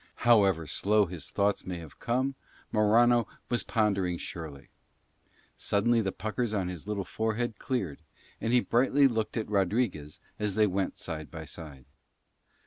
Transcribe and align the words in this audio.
However 0.25 0.65
slow 0.65 1.05
his 1.05 1.29
thoughts 1.29 1.63
may 1.63 1.77
have 1.77 1.99
come, 1.99 2.33
Morano 2.71 3.27
was 3.51 3.61
pondering 3.61 4.17
surely. 4.17 4.69
Suddenly 5.55 6.01
the 6.01 6.11
puckers 6.11 6.55
on 6.55 6.69
his 6.69 6.87
little 6.87 7.05
forehead 7.05 7.59
cleared 7.59 8.01
and 8.41 8.51
he 8.51 8.61
brightly 8.61 9.07
looked 9.07 9.37
at 9.37 9.47
Rodriguez 9.47 10.19
as 10.39 10.55
they 10.55 10.65
went 10.65 10.93
on 10.93 10.97
side 10.97 11.29
by 11.29 11.45
side. 11.45 11.85